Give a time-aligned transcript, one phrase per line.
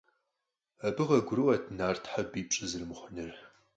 [0.87, 3.31] Абы къагурыӀуэрт нартхэр бий пщӀы зэрымыхъунур.